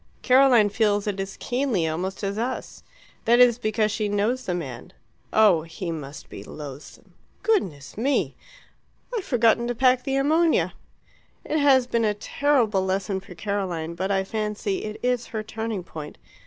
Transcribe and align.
"Caroline 0.23 0.69
feels 0.69 1.05
it 1.05 1.19
as 1.19 1.37
keenly 1.37 1.87
almost 1.87 2.23
as 2.23 2.35
us. 2.39 2.81
That 3.25 3.39
is 3.39 3.59
because 3.59 3.91
she 3.91 4.09
knows 4.09 4.43
the 4.47 4.55
man. 4.55 4.93
Oh, 5.31 5.61
he 5.61 5.91
must 5.91 6.27
be 6.27 6.43
loathsome! 6.43 7.13
Goodness 7.43 7.95
me! 7.99 8.35
I've 9.15 9.23
forgotten 9.23 9.67
to 9.67 9.75
pack 9.75 10.01
the 10.03 10.15
ammonia!... 10.15 10.73
It 11.45 11.59
has 11.59 11.85
been 11.85 12.03
a 12.05 12.15
terrible 12.15 12.83
lesson 12.83 13.19
for 13.19 13.35
Caroline, 13.35 13.93
but 13.93 14.09
I 14.09 14.23
fancy 14.23 14.85
it 14.85 14.99
is 15.03 15.27
her 15.27 15.43
turning 15.43 15.83
point. 15.83 16.17